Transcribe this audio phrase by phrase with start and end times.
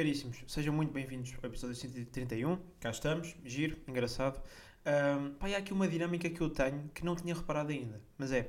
[0.00, 2.58] caríssimos, sejam muito bem-vindos ao episódio 131.
[2.80, 4.40] Cá estamos, giro, engraçado.
[4.86, 8.00] Um, pá, há aqui uma dinâmica que eu tenho que não tinha reparado ainda.
[8.16, 8.48] Mas é.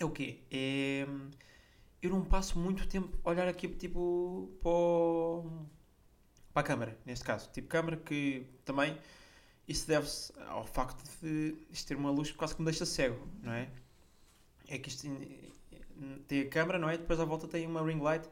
[0.00, 0.40] É o quê?
[0.50, 1.06] É.
[2.02, 5.48] Eu não passo muito tempo a olhar aqui, tipo, para,
[6.52, 7.48] para a câmara, neste caso.
[7.52, 8.98] Tipo, câmara que também.
[9.68, 13.28] Isso deve-se ao facto de isto ter uma luz que quase que me deixa cego,
[13.44, 13.68] não é?
[14.66, 15.06] É que isto
[16.26, 16.98] tem a câmara, não é?
[16.98, 18.28] Depois à volta tem uma ring light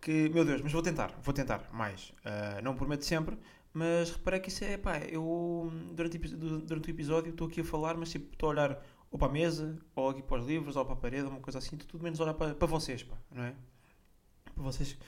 [0.00, 2.12] que, meu Deus, mas vou tentar, vou tentar mais.
[2.24, 3.36] Ah, não prometo sempre,
[3.72, 7.96] mas reparei que isso é, pá, eu durante, durante o episódio estou aqui a falar,
[7.96, 10.84] mas tipo, estou a olhar ou para a mesa, ou aqui para os livros, ou
[10.84, 13.44] para a parede, uma coisa assim, estou tudo menos olhar para, para vocês, pá, não
[13.44, 13.54] é?
[14.54, 14.98] Para vocês,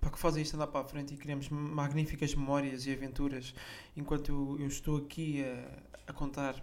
[0.00, 3.54] pá, que fazem isto andar para a frente e criamos magníficas memórias e aventuras
[3.96, 6.62] enquanto eu, eu estou aqui a, a contar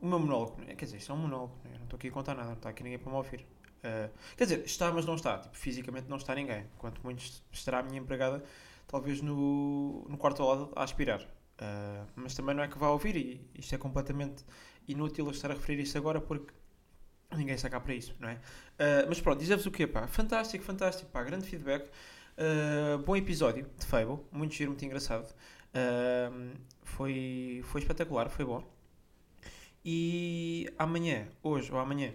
[0.00, 0.74] o meu monólogo, não é?
[0.74, 1.78] quer dizer, isto é um monólogo, não é?
[1.78, 3.46] Não estou aqui a contar nada, não está aqui ninguém para me ouvir.
[3.86, 5.38] Uh, quer dizer, está, mas não está.
[5.38, 6.66] Tipo, fisicamente não está ninguém.
[6.76, 7.22] Quanto muito
[7.52, 8.42] estará a minha empregada,
[8.88, 11.20] talvez no, no quarto ao lado, a aspirar.
[11.22, 14.44] Uh, mas também não é que vá ouvir, e isto é completamente
[14.88, 16.52] inútil eu estar a referir isso agora porque
[17.34, 18.34] ninguém está cá para isso, não é?
[18.34, 20.06] Uh, mas pronto, dizer-vos o quê, pá?
[20.06, 21.90] Fantástico, fantástico, pá, grande feedback.
[23.06, 25.34] Bom episódio de Fable, muito giro, muito engraçado.
[26.82, 28.62] Foi, foi espetacular, foi bom.
[29.82, 32.12] E amanhã, hoje ou amanhã,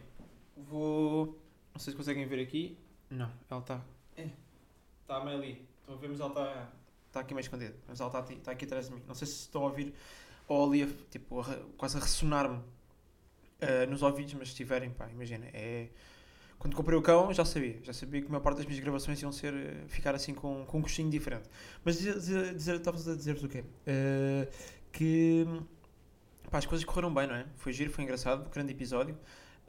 [0.55, 1.40] vou.
[1.73, 2.77] Não sei se conseguem ver aqui.
[3.09, 3.81] Não, ela está.
[4.17, 4.29] É.
[5.01, 5.65] Está meio ali.
[5.81, 6.69] Estão a ver, mas ela está.
[7.07, 7.75] Está aqui meio escondida.
[7.87, 9.01] Mas ela está, aqui- está aqui atrás de mim.
[9.07, 9.93] Não sei se estão a ouvir
[10.47, 11.45] ou ali, a- tipo, a
[11.77, 12.61] quase a ressonar-me
[13.61, 15.45] ah, nos ouvidos, mas se estiverem, pá, imagina.
[15.53, 15.89] É.
[16.57, 17.79] Quando comprei o cão, já sabia.
[17.83, 19.53] Já sabia que a maior parte das minhas gravações iam ser.
[19.53, 21.49] eh, ficar assim com, com um gostinho diferente.
[21.83, 23.63] Mas estava-vos a dizer-vos o quê?
[23.87, 24.47] Ah,
[24.91, 25.45] que.
[26.51, 27.45] Pá, as coisas correram bem, não é?
[27.57, 29.17] Foi giro, foi engraçado, grande episódio.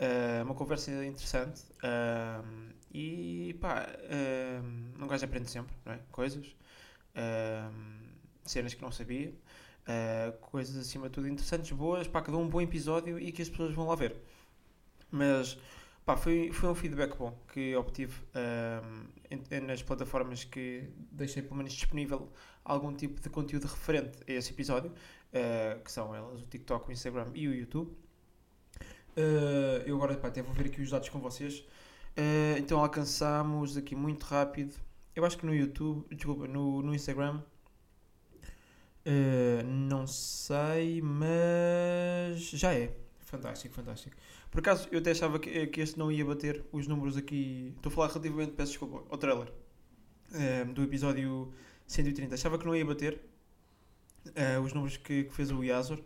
[0.03, 6.01] Uh, uma conversa interessante uh, e pá, uh, um gajo aprende sempre, não é?
[6.11, 6.45] Coisas,
[7.15, 7.73] uh,
[8.45, 12.61] cenas que não sabia, uh, coisas acima de tudo interessantes, boas, pá, dão um bom
[12.61, 14.17] episódio e que as pessoas vão lá ver.
[15.09, 15.57] Mas
[16.05, 18.21] pá, foi, foi um feedback bom que obtive
[19.65, 22.29] nas plataformas que deixei pelo menos disponível
[22.65, 26.93] algum tipo de conteúdo referente a esse episódio, uh, que são elas o TikTok, o
[26.93, 28.02] Instagram e o YouTube.
[29.17, 31.59] Uh, eu agora pá, até vou ver aqui os dados com vocês.
[32.17, 34.75] Uh, então alcançamos aqui muito rápido.
[35.15, 37.43] Eu acho que no YouTube, desculpa, no, no Instagram.
[39.07, 42.95] uh, não sei, mas já é.
[43.21, 44.17] Fantástico, fantástico.
[44.51, 47.73] Por acaso eu até achava que, que este não ia bater os números aqui.
[47.77, 49.51] Estou a falar relativamente, peço desculpa, ao trailer
[50.75, 51.53] do episódio
[51.87, 52.35] 130.
[52.35, 53.19] Achava que não ia bater
[54.63, 55.99] os números que, que fez o Yazor.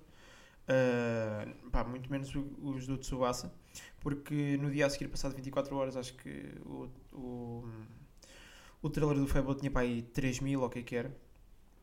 [0.68, 3.52] Uh, pá, muito menos os do Tsubasa,
[4.00, 7.68] porque no dia a seguir, passado 24 horas, acho que o, o,
[8.82, 11.16] o trailer do Fable tinha para aí 3 mil, ou o que é que era.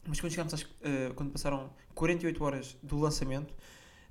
[0.05, 3.53] Mas quando chegámos às, uh, quando passaram 48 horas do lançamento,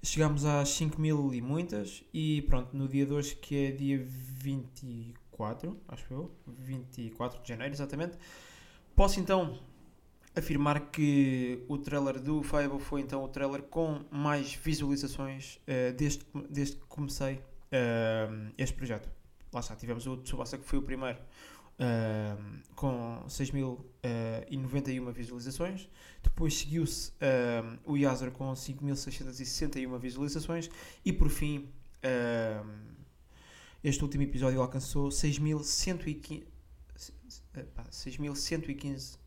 [0.02, 4.02] chegámos às 5 mil e muitas, e pronto, no dia de hoje, que é dia
[4.02, 8.16] 24, acho eu, 24 de janeiro, exatamente,
[8.96, 9.60] posso então
[10.34, 16.24] afirmar que o trailer do Fable foi então o trailer com mais visualizações eh, desde,
[16.48, 19.10] desde que comecei eh, este projeto.
[19.52, 21.18] Lá está, tivemos o Tsubasa que foi o primeiro
[21.78, 22.36] eh,
[22.74, 25.88] com 6.091 visualizações.
[26.22, 27.12] Depois seguiu-se
[27.84, 30.70] o Yazor com 5.661 visualizações.
[31.04, 31.68] E por fim,
[33.82, 36.44] este último episódio alcançou 6.115
[37.54, 39.18] eh, pá, 6.115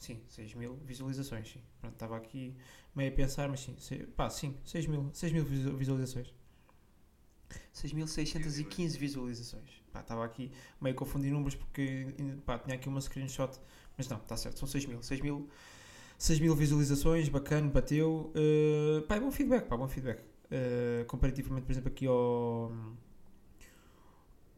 [0.00, 1.60] Sim, 6 mil visualizações, sim.
[1.78, 2.56] Pronto, estava aqui
[2.96, 6.32] meio a pensar, mas sim, se, pá, sim, 6 mil, 6 mil visu- visualizações.
[7.74, 9.82] 6.615 visualizações.
[9.92, 10.50] Pá, estava aqui
[10.80, 12.06] meio a confundir números porque
[12.46, 13.60] pá, tinha aqui uma screenshot,
[13.98, 15.02] mas não, está certo, são 6 mil.
[15.02, 15.50] 6 mil,
[16.16, 18.32] 6 mil visualizações, bacana, bateu.
[18.34, 20.22] Uh, pá, é bom feedback, pá, bom feedback.
[20.46, 22.72] Uh, comparativamente, por exemplo, aqui ao,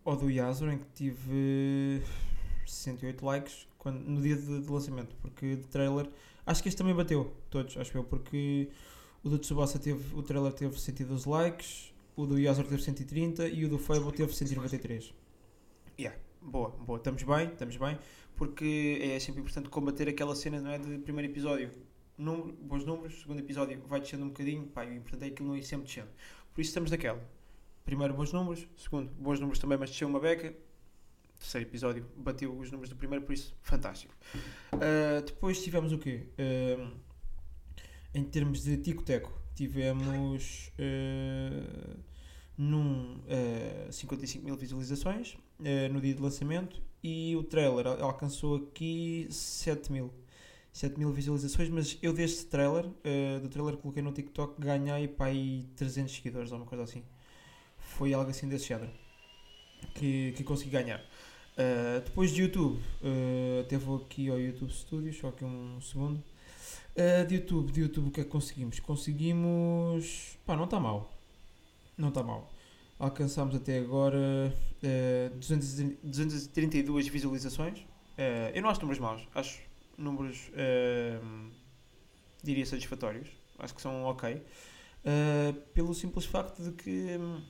[0.05, 2.01] ao do Yazor, em que tive
[2.65, 6.09] 68 likes quando, no dia de, de lançamento, porque de trailer,
[6.47, 8.69] acho que este também bateu, todos, acho eu, porque
[9.25, 13.65] o do Tsubasa teve, o trailer teve 112 likes, o do Yazor teve 130 e
[13.65, 15.13] o do Fable teve 193.
[15.99, 17.99] Yeah, boa, boa, estamos bem, estamos bem,
[18.37, 21.73] porque é sempre importante combater aquela cena, não é, de primeiro episódio,
[22.17, 25.57] número, bons números, segundo episódio vai descendo um bocadinho, pá, o importante é aquilo não
[25.57, 26.09] ir sempre descendo.
[26.55, 27.21] Por isso estamos naquela.
[27.85, 30.55] Primeiro, bons números, segundo, bons números também, mas desceu uma beca,
[31.43, 34.15] terceiro episódio bateu os números do primeiro, por isso, fantástico.
[34.73, 36.27] Uh, depois tivemos o quê?
[36.39, 36.91] Uh,
[38.15, 41.99] em termos de tico-teco, tivemos uh,
[42.57, 45.37] num uh, 55 mil visualizações
[45.93, 50.13] no dia de lançamento e o trailer alcançou aqui 7 mil.
[50.73, 52.85] 7 mil visualizações, mas eu deste trailer,
[53.41, 57.05] do trailer que coloquei no TikTok, ganhei para aí 300 seguidores ou uma coisa assim.
[57.79, 58.91] Foi algo assim desse género
[59.95, 61.05] que, que consegui ganhar.
[61.53, 66.23] Uh, depois de YouTube, uh, até vou aqui ao YouTube Studios, só aqui um segundo.
[66.97, 68.81] Uh, de YouTube, de YouTube o que é que conseguimos?
[68.81, 70.39] Conseguimos.
[70.47, 71.13] pá, não está mal.
[71.97, 72.51] Não está mal.
[72.99, 74.55] Alcançámos até agora
[75.29, 77.85] uh, 200, 232 visualizações.
[78.55, 79.61] Eu não acho números maus, acho
[79.99, 80.53] números,
[82.43, 83.29] diria, satisfatórios.
[83.59, 84.41] Acho que são ok.
[85.75, 87.41] Pelo simples facto de que, hum,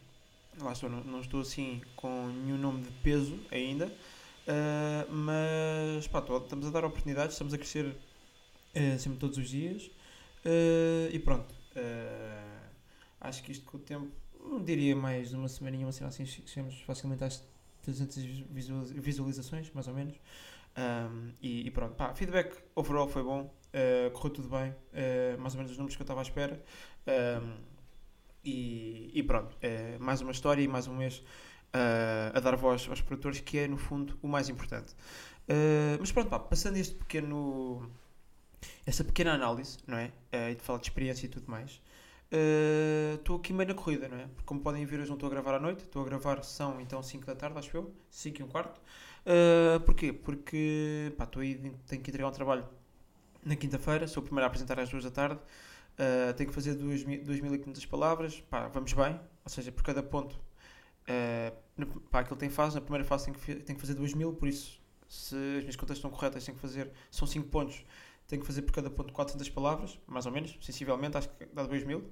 [0.61, 6.19] lá estou, não, não, estou assim com nenhum nome de peso ainda, uh, mas pá,
[6.21, 9.91] estamos a dar oportunidades, estamos a crescer uh, sempre todos os dias
[11.13, 11.55] e pronto.
[13.21, 14.11] acho que isto com o tempo,
[14.41, 17.45] não diria mais de uma semaninha, uma semana assim, chegamos facilmente às
[17.83, 18.17] 300
[18.93, 20.15] visualizações, mais ou menos.
[20.77, 25.55] Um, e, e, pronto, pá, feedback overall foi bom, uh, correu tudo bem, uh, mais
[25.55, 26.63] ou menos os números que eu estava à espera.
[27.07, 27.72] Um,
[28.45, 31.23] e, e, pronto, uh, mais uma história e mais um mês
[32.35, 34.95] a dar voz aos produtores, que é no fundo o mais importante.
[35.99, 37.91] mas pronto, pá, passando este pequeno.
[38.85, 40.13] essa pequena análise, não é?
[40.51, 41.81] e de falar de experiência e tudo mais.
[43.15, 44.27] Estou aqui meio na corrida, não é?
[44.27, 46.79] Porque como podem ver, hoje não estou a gravar à noite, estou a gravar, são
[46.79, 48.79] então 5 da tarde, acho eu, 5 e um quarto.
[49.23, 50.13] Uh, porquê?
[50.13, 51.55] Porque pá, aí,
[51.87, 52.69] tenho que entregar um trabalho
[53.45, 55.41] na quinta-feira, sou o primeiro a apresentar às duas da tarde,
[55.99, 62.01] uh, tenho que fazer 2.500 palavras, pá, vamos bem, ou seja, por cada ponto, uh,
[62.11, 64.81] pá, aquilo tem fase, na primeira fase tenho que, tenho que fazer 2.000, por isso,
[65.09, 67.85] se as minhas contas estão corretas, tenho que fazer, são 5 pontos,
[68.27, 71.67] tenho que fazer por cada ponto 400 palavras, mais ou menos, sensivelmente, acho que dá
[71.67, 72.03] 2.000.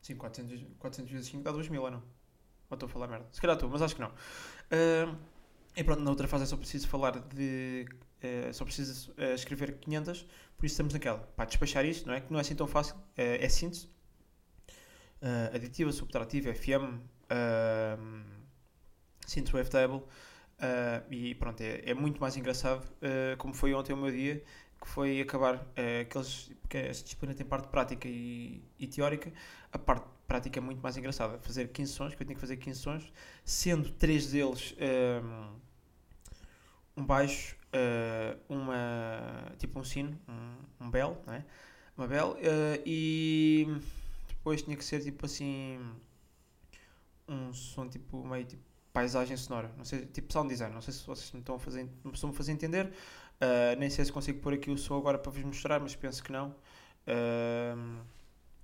[0.00, 2.02] Sim, 400, 400 vezes 5 dá 2.000 ou não?
[2.70, 3.26] Ou estou a falar merda?
[3.32, 4.08] Se calhar estou, mas acho que não.
[4.08, 5.18] Uh,
[5.76, 7.86] e pronto, na outra fase é só preciso falar de.
[8.20, 10.22] É, só preciso é, escrever 500,
[10.56, 11.18] por isso estamos naquela.
[11.18, 12.20] Para despachar isto, não é?
[12.20, 12.96] Que não é assim tão fácil.
[13.16, 13.88] É, é síntese.
[15.52, 18.24] Aditiva, subtrativa, FM, uh,
[19.26, 20.04] síntese wavetable.
[21.10, 22.88] E pronto, é, é, muito mais engraçado,
[23.36, 24.42] como foi ontem o meu dia,
[24.80, 25.66] que foi acabar
[26.00, 26.52] aqueles.
[26.60, 29.32] Porque esta disciplina tem parte prática e, e teórica.
[29.72, 31.38] A parte prática é muito mais engraçada.
[31.40, 33.12] Fazer 15 sons, que eu tinha que fazer 15 sons,
[33.44, 34.74] sendo 3 deles
[36.98, 41.44] um baixo, uh, uma, tipo um sino, um, um bell, não é?
[41.96, 43.66] Uma bell, uh, e
[44.28, 45.78] depois tinha que ser tipo assim,
[47.28, 48.62] um som tipo meio tipo
[48.92, 51.84] paisagem sonora, não sei, tipo sound design, não sei se vocês me estão a fazer,
[52.04, 55.18] me estão a fazer entender, uh, nem sei se consigo pôr aqui o som agora
[55.18, 56.54] para vos mostrar, mas penso que não.
[57.06, 58.00] Uh,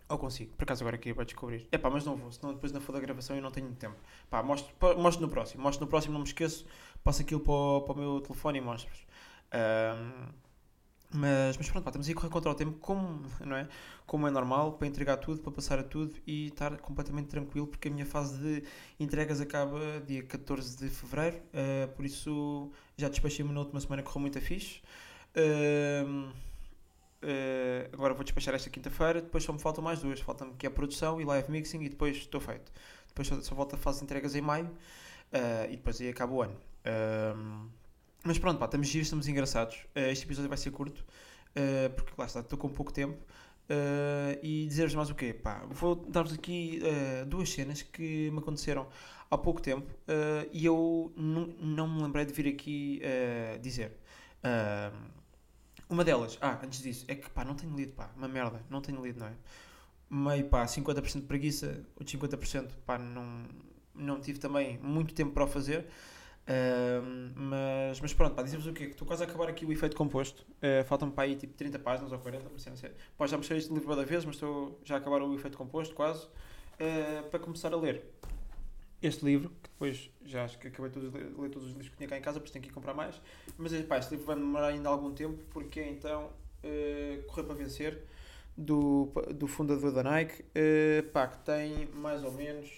[0.08, 1.66] ou consigo, por acaso agora aqui vai descobrir.
[1.72, 3.96] É pá, mas não vou, senão depois na foda da gravação eu não tenho tempo.
[4.28, 6.66] Pá, mostro, mostro no próximo, mostro no próximo, não me esqueço,
[7.02, 9.06] passo aquilo para o, para o meu telefone e mostro-vos.
[9.54, 10.44] Um,
[11.16, 13.68] mas, mas pronto, pá, estamos aí a correr contra o tempo, como, não é?
[14.04, 17.88] como é normal, para entregar tudo, para passar a tudo e estar completamente tranquilo, porque
[17.88, 18.64] a minha fase de
[18.98, 24.22] entregas acaba dia 14 de fevereiro, uh, por isso já despachei-me na última semana, correu
[24.22, 24.82] muito a fixe.
[25.36, 26.32] Uh,
[27.24, 30.20] Uh, agora vou despachar esta quinta-feira, depois só me faltam mais duas.
[30.20, 32.70] Falta-me que é produção e live mixing e depois estou feito.
[33.08, 36.34] Depois só, só volta a fase de entregas em maio uh, e depois aí acaba
[36.34, 36.54] o ano.
[36.84, 37.66] Uh,
[38.22, 39.86] mas pronto, pá, estamos giros, estamos engraçados.
[39.94, 41.04] este episódio vai ser curto,
[41.94, 43.18] porque lá está, estou com pouco tempo.
[44.42, 45.34] e dizer-vos mais o quê?
[45.34, 46.80] Pá, vou dar-vos aqui
[47.26, 48.88] duas cenas que me aconteceram
[49.30, 49.94] há pouco tempo
[50.50, 53.02] e eu não me lembrei de vir aqui
[53.60, 53.92] dizer.
[54.42, 55.23] Uh,
[55.88, 58.80] uma delas, ah, antes disso, é que pá, não tenho lido, pá, uma merda, não
[58.80, 59.34] tenho lido, não é?
[60.10, 63.44] Meio pá, 50% de preguiça, outros 50% pá, não,
[63.94, 65.86] não tive também muito tempo para o fazer.
[66.44, 68.86] Uh, mas, mas pronto, pá, dizemos o quê?
[68.86, 70.44] Que estou quase a acabar aqui o efeito composto.
[70.58, 72.90] Uh, Faltam-me para aí tipo 30 páginas ou 40, não sei, não sei.
[73.16, 75.94] Pá, já mostrei este livro da vez, mas estou já a acabar o efeito composto,
[75.94, 76.26] quase.
[76.26, 78.04] Uh, para começar a ler
[79.06, 82.08] este livro, que depois já acho que acabei de ler todos os livros que tinha
[82.08, 83.20] cá em casa, por isso tenho que ir comprar mais.
[83.56, 86.30] Mas pá, este livro vai demorar ainda algum tempo, porque é então
[86.64, 88.02] uh, Correr para Vencer,
[88.56, 92.70] do, do fundador da Nike, uh, pá, que tem mais ou menos,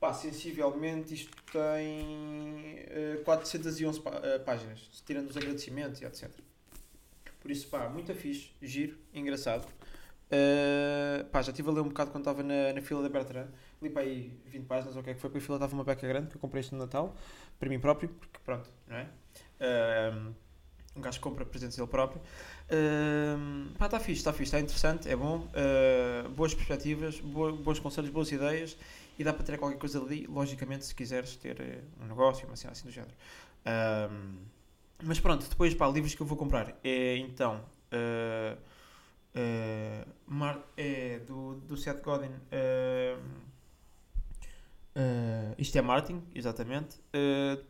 [0.00, 2.84] pá, sensivelmente, isto tem
[3.18, 6.30] uh, 411 pá, uh, páginas, tirando os agradecimentos e etc.
[7.40, 9.66] Por isso, pá, muito fixe, giro, engraçado.
[10.26, 13.46] Uh, pá, já estive a ler um bocado quando estava na, na fila da Bertrand
[13.80, 15.74] li para aí 20 páginas ou o que é que foi, porque a fila estava
[15.74, 17.14] uma beca grande, que eu comprei isto no Natal,
[17.58, 19.08] para mim próprio, porque pronto, não é?
[20.96, 22.20] Um gajo compra presentes ele próprio.
[22.70, 27.78] Um, pá, está fixe, está fixe, está interessante, é bom, uh, boas perspectivas, bo bons
[27.78, 28.76] conselhos, boas ideias
[29.18, 32.56] e dá para ter qualquer coisa ali, logicamente, se quiseres ter uh, um negócio, uma
[32.56, 33.14] cena assim do género.
[35.02, 37.60] Mas pronto, depois, pá, livros que eu vou comprar é então.
[37.92, 38.56] Uh,
[39.36, 42.32] uh, Mar é do, do Seth Godin.
[42.50, 43.46] Uh,
[45.58, 46.98] isto é Martin, exatamente.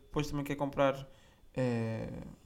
[0.03, 0.95] depois também quer comprar.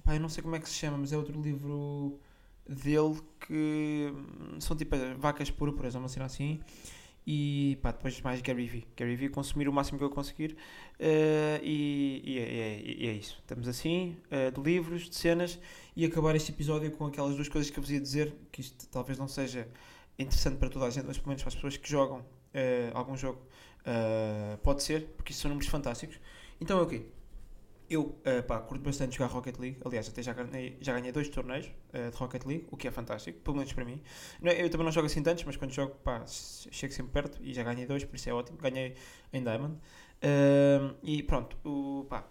[0.02, 2.18] pá, eu não sei como é que se chama, mas é outro livro
[2.66, 4.10] dele que
[4.58, 6.60] são tipo vacas púrpuras, uma cena assim.
[7.26, 8.86] E pá, depois mais Gary Vee.
[8.96, 10.56] Gary Vee, consumir o máximo que eu conseguir.
[10.98, 13.38] Uh, e, e, é, e, é, isso.
[13.40, 15.58] Estamos assim, uh, de livros, de cenas.
[15.94, 18.34] E acabar este episódio com aquelas duas coisas que eu vos ia dizer.
[18.50, 19.68] Que isto talvez não seja
[20.18, 22.24] interessante para toda a gente, mas pelo menos para as pessoas que jogam uh,
[22.94, 23.40] algum jogo,
[24.62, 26.20] pode ser, porque isso são números fantásticos.
[26.60, 27.06] Então é o quê?
[27.90, 29.78] Eu, uh, pá, curto bastante jogar Rocket League.
[29.84, 32.90] Aliás, até já ganhei, já ganhei dois torneios uh, de Rocket League, o que é
[32.92, 34.00] fantástico, pelo menos para mim.
[34.44, 37.52] É, eu também não jogo assim tantos, mas quando jogo, pá, chego sempre perto e
[37.52, 38.58] já ganhei dois, por isso é ótimo.
[38.58, 38.94] Ganhei
[39.32, 39.74] em Diamond.
[39.74, 42.24] Uh, e pronto, o, pá,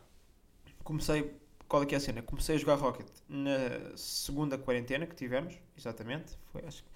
[0.81, 1.35] comecei.
[1.67, 2.21] Qual é que é a cena?
[2.21, 6.37] Comecei a jogar Rocket na segunda quarentena que tivemos, exatamente.
[6.51, 6.89] Foi, acho que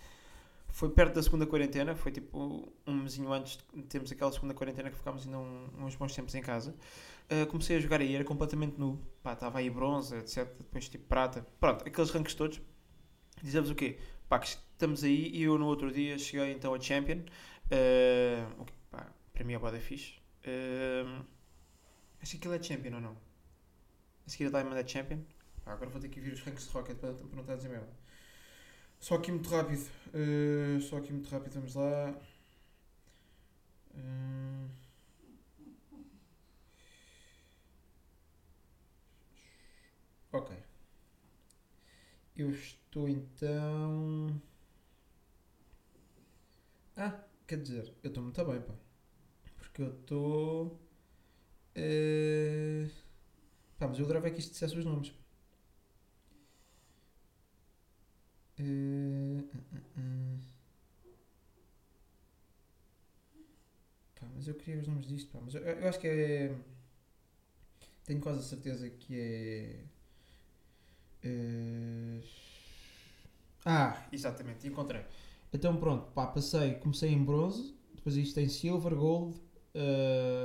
[0.73, 4.89] foi perto da segunda quarentena, foi tipo um mesinho antes de termos aquela segunda quarentena
[4.89, 6.73] que ficámos ainda um, uns bons tempos em casa.
[7.31, 9.01] Uh, comecei a jogar aí, era completamente nu.
[9.21, 10.45] Pá, estava aí bronze, etc.
[10.57, 11.45] Depois tipo prata.
[11.59, 12.61] Pronto, aqueles ranks todos.
[13.41, 13.97] Dizemos o quê?
[14.29, 17.19] Pá, que estamos aí e eu no outro dia cheguei então a Champion.
[17.65, 20.15] Uh, okay, pá, para mim é boa fixe.
[20.45, 21.23] Uh,
[22.21, 23.17] acho que aquilo é Champion ou não?
[24.25, 25.19] A seguir a Diamond é Champion.
[25.63, 27.55] Pá, agora vou ter que vir os ranks de Rocket para, para não estar a
[27.55, 27.89] dizer merda.
[28.99, 29.85] Só aqui muito rápido.
[30.13, 32.13] Uh, só aqui muito rápido, vamos lá.
[33.95, 34.69] Uh,
[40.31, 40.55] ok.
[42.35, 44.41] Eu estou então.
[46.97, 48.73] Ah, quer dizer, eu estou muito bem, pá.
[49.57, 50.79] Porque eu estou.
[51.75, 52.89] Uh,
[53.79, 55.09] pá, mas eu adorava que isto dissesse os nomes.
[58.59, 59.39] Uh,
[59.97, 60.39] uh,
[64.19, 66.55] pá, mas eu queria os nomes disto, pá, mas eu, eu, acho que é.
[68.05, 69.92] Tenho quase a certeza que é.
[73.65, 75.01] Ah, exatamente, encontrei.
[75.53, 79.35] Então pronto, pá, passei, comecei em bronze, depois isto tem silver, gold,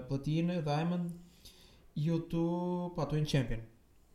[0.06, 1.12] platina, diamond
[1.96, 3.58] e eu estou, pá, estou em champion.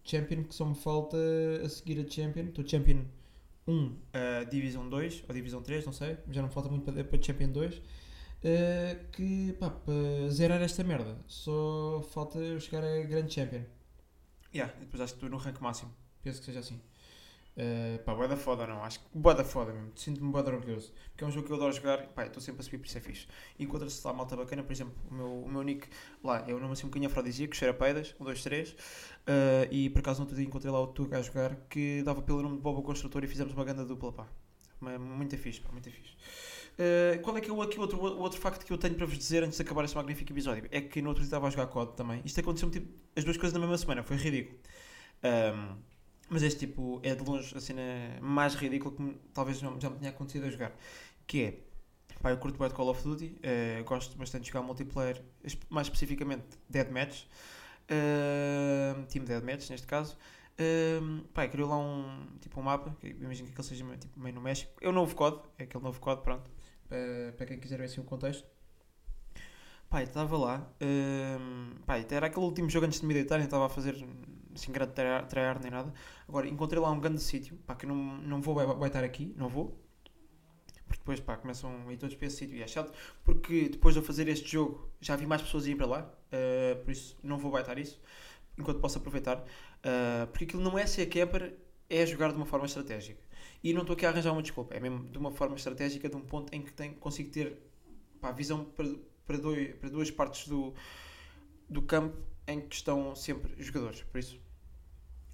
[0.03, 1.17] Champion que só me falta
[1.63, 3.03] a seguir a champion, estou champion
[3.67, 7.21] 1 uh, Divisão 2 ou Divisão 3, não sei, já não falta muito para, para
[7.21, 7.75] Champion 2.
[7.75, 7.81] Uh,
[8.45, 13.63] eh, que pá, para zerar esta merda só falta chegar a Grande Champion.
[14.53, 15.91] Yeah, depois acho que estou no rank máximo.
[16.23, 16.81] Penso que seja assim.
[17.55, 20.91] Uh, pá, boa da foda não, acho que boa da foda mesmo, sinto-me boa orgulhoso,
[21.11, 22.97] porque é um jogo que eu adoro jogar, pá, estou sempre a subir, por isso
[22.97, 23.27] é fixe.
[23.59, 25.87] Encontra-se lá malta bacana, por exemplo, o meu, o meu nick
[26.23, 28.75] lá é o nome assim um bocadinho afrodisíaco, cheira peidas, 1, 2, 3,
[29.69, 32.61] e por acaso te encontrei lá o Tuga a jogar, que dava pelo nome de
[32.63, 34.27] Bobo Construtor e fizemos uma ganda dupla, pá,
[34.97, 36.15] muito fixe, pá, muito fixe.
[36.73, 39.05] Uh, qual é que é o, aqui, outro, o outro facto que eu tenho para
[39.05, 40.67] vos dizer antes de acabar este magnífico episódio?
[40.71, 43.37] É que no outro dia estava a jogar COD também, isto aconteceu tipo, as duas
[43.37, 44.57] coisas na mesma semana, foi ridículo.
[45.23, 45.92] Um,
[46.33, 47.83] mas este tipo é de longe a cena
[48.19, 50.75] mais ridícula que talvez já me tenha acontecido a jogar.
[51.27, 51.59] Que é,
[52.19, 55.23] pá, eu curto bem Call of Duty, uh, gosto bastante de jogar multiplayer,
[55.69, 57.25] mais especificamente Deathmatch,
[57.83, 60.17] uh, Team Deathmatch neste caso.
[60.53, 64.33] Uh, pá, criou lá um, tipo, um mapa, que imagino que ele seja tipo, meio
[64.33, 64.71] no México.
[64.81, 66.49] É o novo code, é aquele novo code, pronto,
[66.89, 68.47] para, para quem quiser ver assim o contexto.
[69.87, 70.67] Pá, estava lá,
[71.85, 73.95] pá, era aquele último jogo antes de me deitar, estava a fazer
[74.53, 75.93] assim grande tryhard nem nada.
[76.27, 79.49] Agora, encontrei lá um grande sítio, pá, que não, não vou vai estar aqui, não
[79.49, 79.77] vou.
[80.87, 82.93] Porque depois, pá, começam a ir todos para esse sítio e é chato.
[83.23, 86.13] Porque depois de eu fazer este jogo, já vi mais pessoas irem para lá.
[86.31, 87.99] Uh, por isso, não vou baitar isso,
[88.57, 89.37] enquanto posso aproveitar.
[89.37, 91.57] Uh, porque aquilo não é ser camper,
[91.89, 93.21] é jogar de uma forma estratégica.
[93.63, 96.15] E não estou aqui a arranjar uma desculpa, é mesmo de uma forma estratégica, de
[96.15, 97.57] um ponto em que tenho, consigo ter
[98.19, 98.87] pá, visão para,
[99.25, 100.73] para, dois, para duas partes do,
[101.69, 102.17] do campo
[102.47, 104.03] em que estão sempre jogadores.
[104.03, 104.39] Por isso,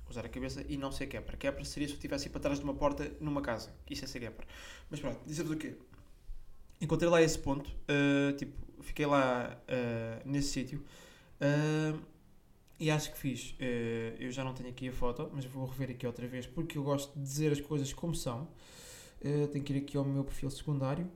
[0.09, 1.37] usar a cabeça e não ser Kepper.
[1.37, 3.73] Kepper seria se eu estivesse para trás de uma porta numa casa.
[3.89, 4.45] Isso é ser Kepper.
[4.89, 5.75] Mas pronto, dizemos o quê?
[6.81, 10.83] Encontrei lá esse ponto, uh, tipo, fiquei lá uh, nesse sítio
[11.41, 11.99] uh,
[12.79, 13.55] e acho que fiz.
[14.17, 16.83] eu já não tenho aqui a foto, mas vou rever aqui outra vez porque eu
[16.83, 18.47] gosto de dizer as coisas como são.
[19.51, 21.11] tenho que ir aqui ao meu perfil secundário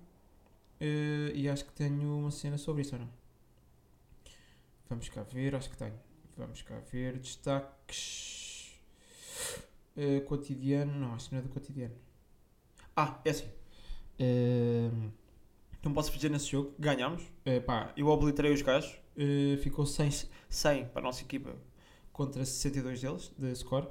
[1.34, 3.10] e acho que tenho uma cena sobre isso ou não.
[4.90, 5.98] Vamos cá ver, acho que tenho.
[6.36, 8.43] Vamos cá ver, destaques.
[9.96, 10.94] Uh, cotidiano.
[10.94, 11.94] Não, que não é do cotidiano.
[12.96, 13.48] Ah, é assim.
[14.20, 15.12] Uh,
[15.84, 16.74] não posso dizer nesse jogo.
[16.80, 17.24] Ganhámos.
[17.46, 18.92] Uh, pá, eu obliterei os gajos.
[19.18, 21.56] Uh, ficou 100, 100 para a nossa equipa.
[22.12, 23.88] contra 62 deles, de score.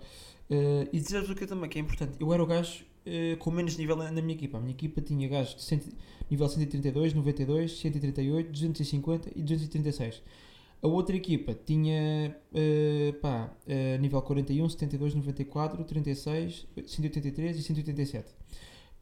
[0.50, 2.16] Uh, e dizer-vos o que também, que é importante.
[2.20, 4.58] Eu era o gajo uh, com menos nível na, na, minha equipa.
[4.58, 5.88] A minha equipa tinha gajos de cento,
[6.30, 10.22] nível 132, 92, 138, 250 e 236.
[10.82, 18.34] A outra equipa tinha uh, pá, uh, nível 41, 72, 94, 36, 183 e 187.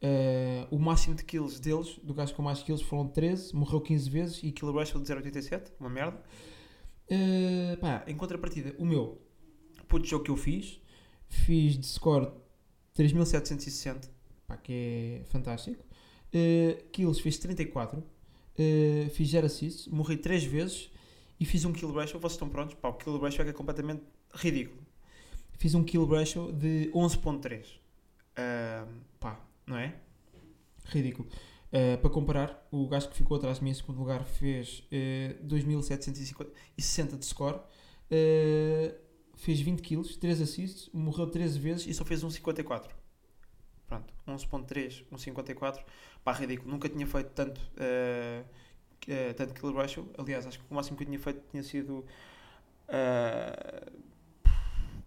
[0.03, 4.09] Uh, o máximo de kills deles, do gajo com mais kills, foram 13, morreu 15
[4.11, 6.21] vezes e kill ratio de 0,87, uma merda.
[7.09, 9.19] Uh, pá, em contrapartida, o meu
[9.87, 10.79] puto jogo que eu fiz,
[11.27, 12.31] fiz de score
[12.93, 14.07] 3760,
[14.45, 15.83] pá, que é fantástico.
[16.27, 20.90] Uh, kills fiz 34, uh, fiz 0 assists, morri 3 vezes
[21.41, 22.75] e fiz um kill ratio, vocês estão prontos?
[22.75, 24.79] Pá, o kill ratio é completamente ridículo.
[25.57, 27.65] Fiz um kill ratio de 11.3.
[27.67, 28.87] Uh,
[29.19, 29.95] pá, não é?
[30.85, 31.27] Ridículo.
[31.73, 35.43] Uh, para comparar, o gajo que ficou atrás de mim em segundo lugar fez uh,
[35.43, 38.95] 2.760 de score, uh,
[39.35, 42.85] fez 20 kills, 3 assists, morreu 13 vezes e só fez 1.54.
[43.87, 45.83] Pronto, 11.3, 1.54.
[46.23, 46.69] Pá, ridículo.
[46.69, 48.45] Nunca tinha feito tanto uh,
[49.09, 50.09] uh, tanto kill ratio.
[50.17, 52.05] Aliás, acho que o máximo que eu tinha feito tinha sido
[52.89, 54.01] uh,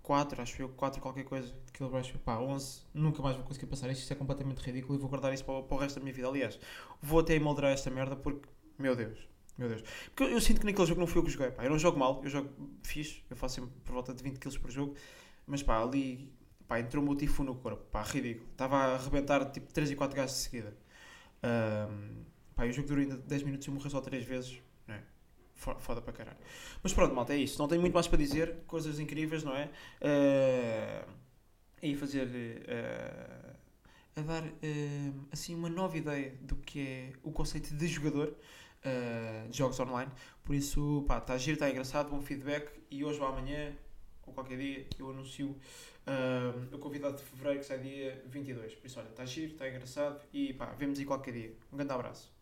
[0.02, 2.18] 4, acho eu, 4 qualquer coisa de kill ratio.
[2.18, 4.02] Pá, 11, nunca mais vou conseguir passar isto.
[4.02, 6.28] Isto é completamente ridículo e vou guardar isso para, para o resto da minha vida.
[6.28, 6.58] Aliás,
[7.00, 8.48] vou até emolderar esta merda porque,
[8.78, 9.18] meu Deus,
[9.56, 9.82] meu Deus.
[10.06, 11.50] Porque eu, eu, sinto que naquele jogo não fui eu que joguei.
[11.50, 12.50] Pá, eu não jogo mal, eu jogo
[12.82, 14.94] fixe, eu faço sempre por volta de 20 kills por jogo.
[15.46, 16.30] Mas pá, ali
[16.68, 18.48] pá, entrou o tifo no corpo, pá, ridículo.
[18.50, 20.76] Estava a arrebentar tipo 3 e 4 gajos de seguida.
[21.42, 22.24] Um,
[22.54, 24.58] Pá, o jogo durou ainda 10 minutos e eu morri só 3 vezes.
[24.86, 25.02] Não é?
[25.54, 26.38] Foda para caralho.
[26.82, 27.58] Mas pronto, malta, é isso.
[27.58, 28.64] Não tenho muito mais para dizer.
[28.66, 29.70] Coisas incríveis, não é?
[30.00, 31.10] Uh,
[31.82, 32.26] e fazer.
[32.26, 33.54] Uh,
[34.16, 39.48] a dar uh, assim uma nova ideia do que é o conceito de jogador uh,
[39.48, 40.10] de jogos online.
[40.42, 42.70] Por isso, pá, está giro, está engraçado, bom feedback.
[42.90, 43.72] E hoje ou amanhã,
[44.26, 48.74] ou qualquer dia, eu anuncio uh, o convidado de fevereiro que sai dia 22.
[48.74, 51.56] Por isso, olha, está giro, está engraçado e pá, vemos aí qualquer dia.
[51.72, 52.33] Um grande abraço.